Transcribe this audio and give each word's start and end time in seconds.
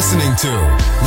listening 0.00 0.34
to 0.34 0.48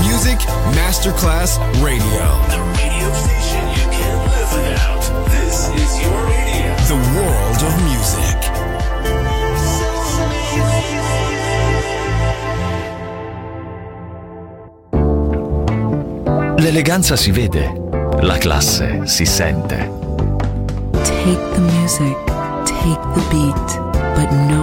Music 0.05 0.37
Masterclass 0.75 1.57
Radio. 1.81 2.25
The 2.53 2.61
radio 2.77 3.09
station 3.25 3.63
you 3.73 3.85
can't 3.89 4.21
live 4.33 4.51
without. 4.53 5.03
This 5.31 5.57
is 5.81 5.91
your 6.03 6.19
radio. 6.29 6.69
The 6.85 6.99
world 7.15 7.59
of 7.69 7.73
music. 7.89 8.37
L'eleganza 16.59 17.15
si 17.15 17.31
vede, 17.31 17.73
la 18.21 18.37
classe 18.37 19.01
si 19.05 19.25
sente. 19.25 19.89
Take 21.03 21.41
the 21.55 21.61
music, 21.61 22.15
take 22.63 23.01
the 23.15 23.23
beat, 23.31 23.69
but 24.15 24.29
no 24.47 24.61
one 24.61 24.62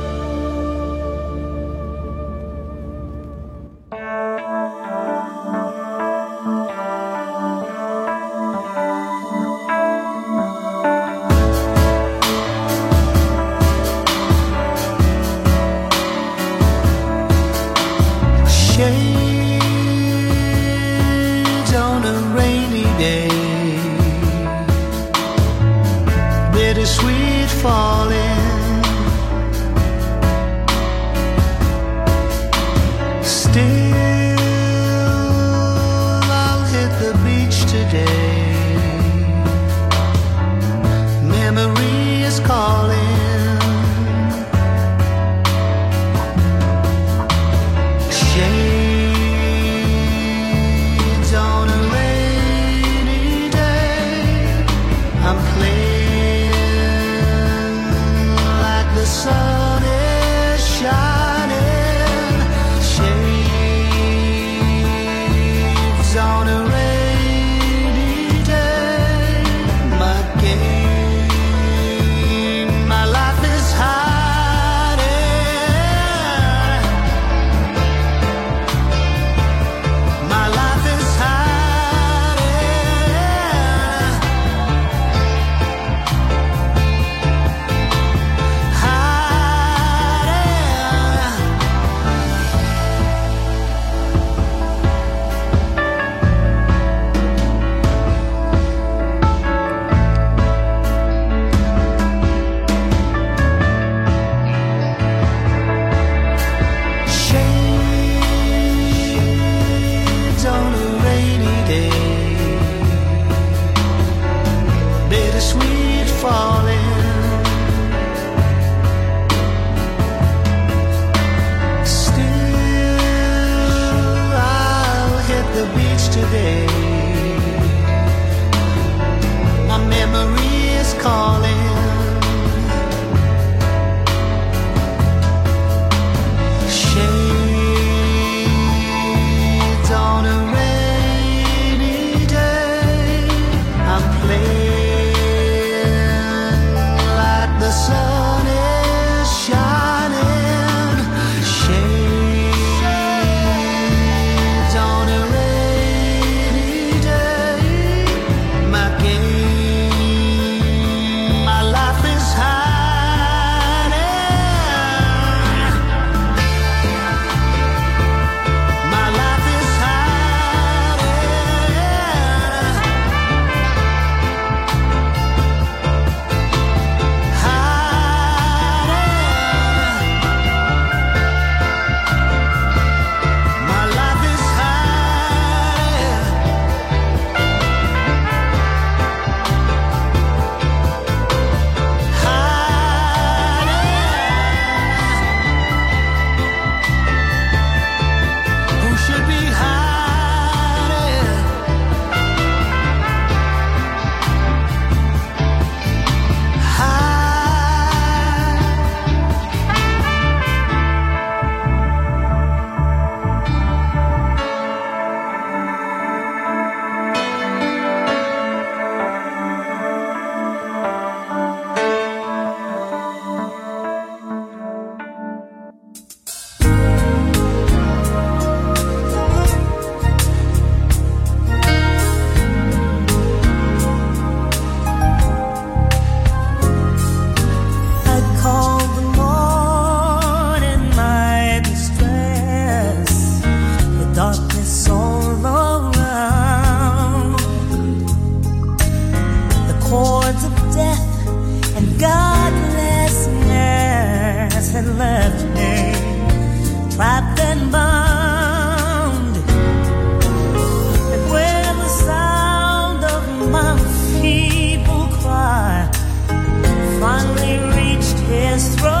finally 267.01 267.57
reached 267.75 268.19
his 268.29 268.75
throne. 268.75 269.00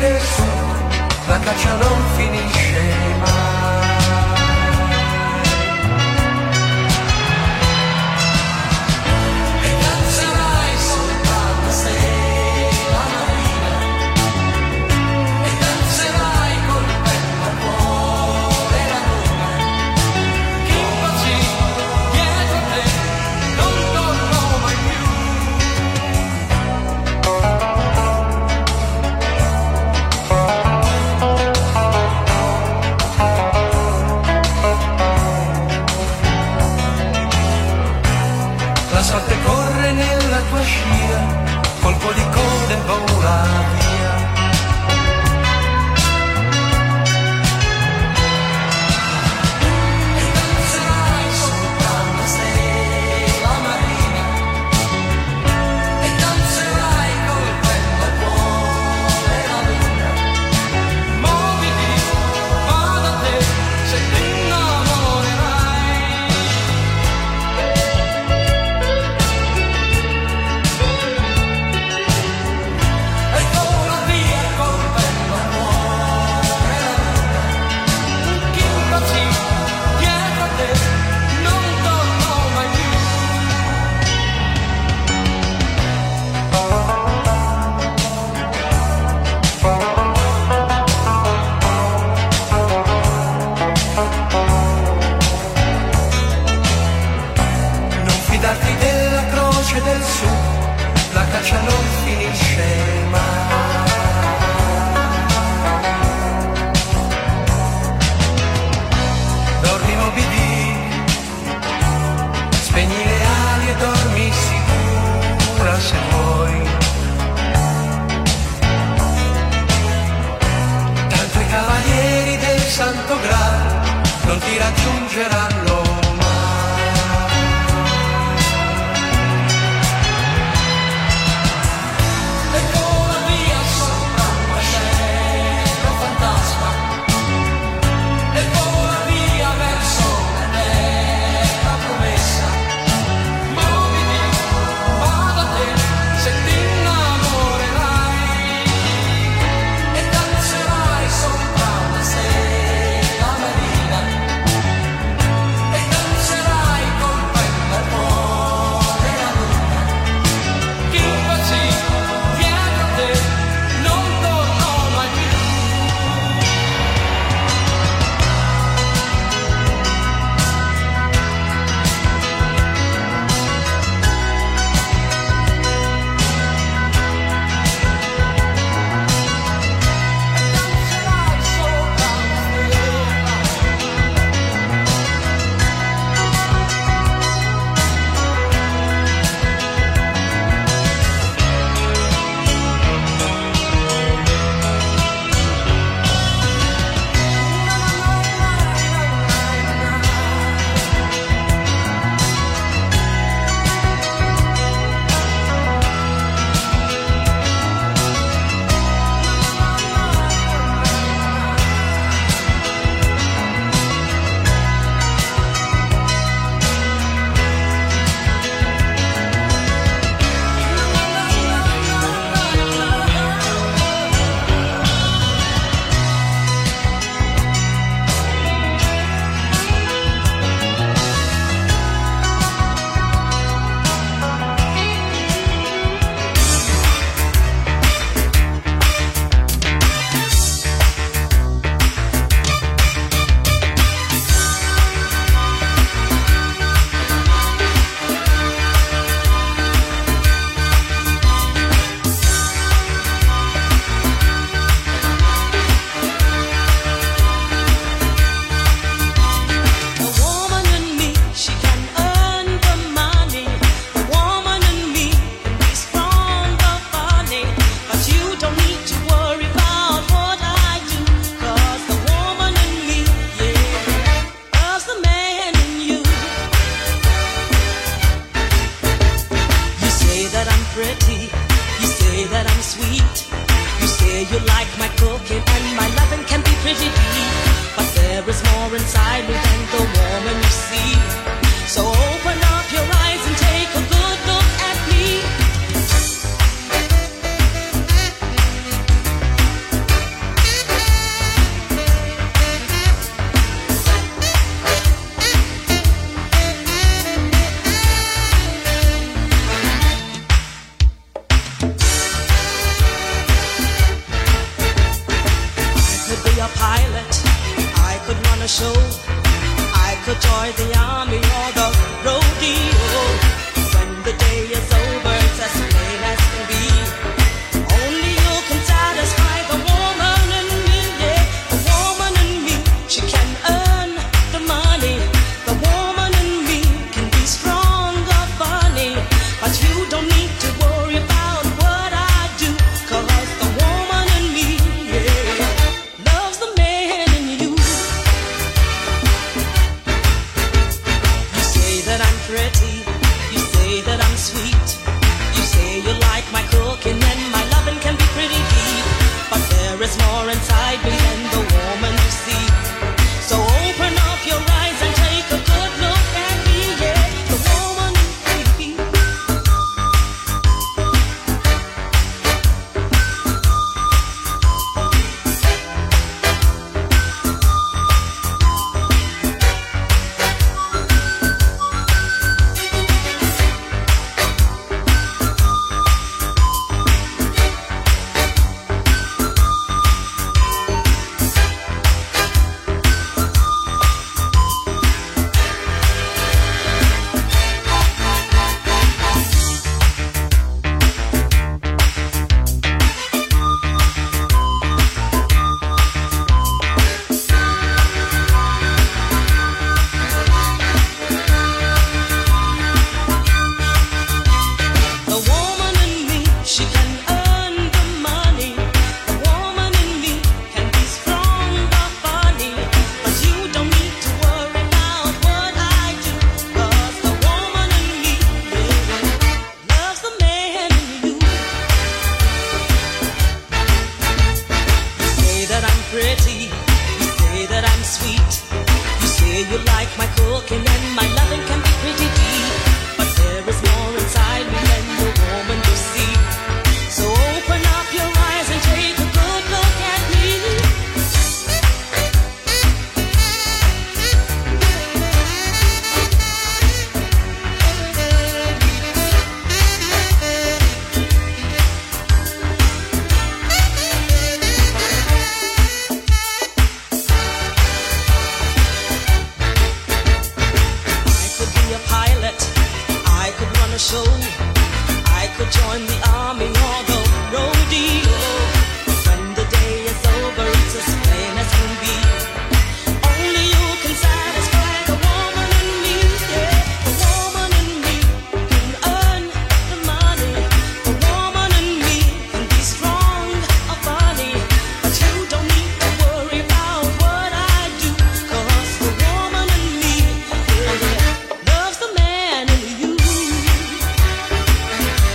vedesse 0.00 0.42
la 1.26 1.38
caccia 1.38 1.74
non 1.74 2.02
finisce 2.16 2.80
mai. 3.20 3.39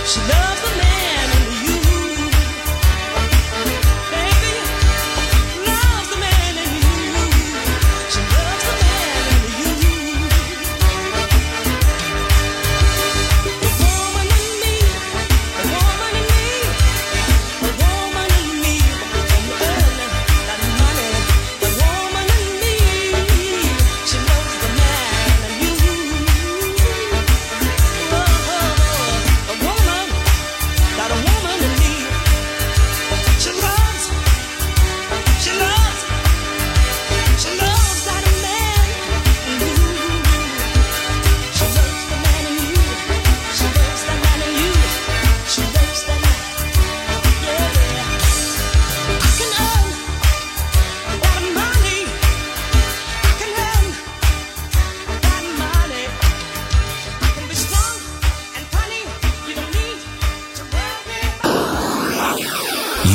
So 0.06 0.45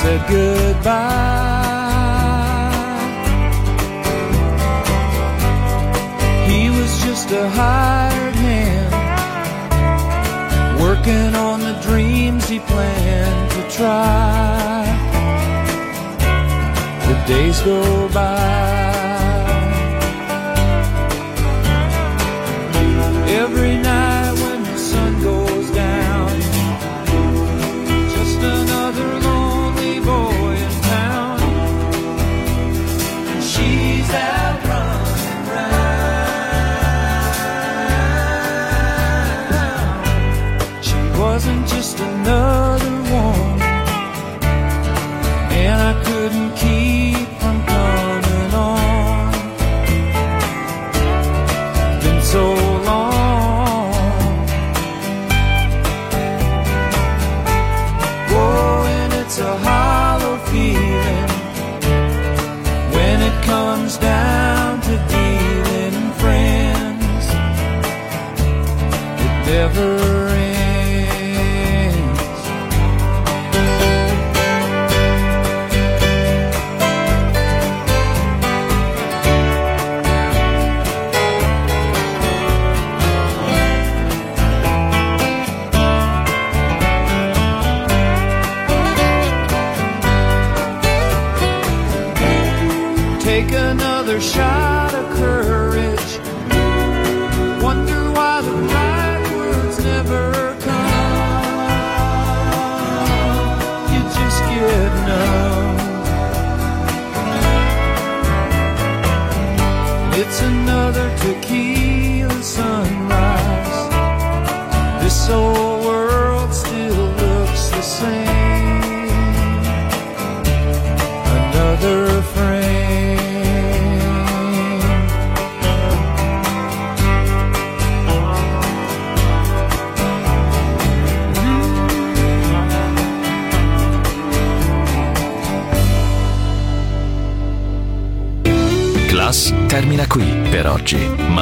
said 0.00 0.22
goodbye. 0.30 1.60
He 6.48 6.70
was 6.70 6.90
just 7.04 7.30
a 7.32 7.46
hired 7.50 8.34
man 8.36 8.90
working 10.80 11.34
on 11.34 11.60
the 11.60 11.74
dreams 11.82 12.48
he 12.48 12.60
planned 12.60 13.50
to 13.50 13.62
try. 13.76 14.86
The 17.06 17.16
days 17.26 17.60
go 17.60 18.08
by. 18.08 18.89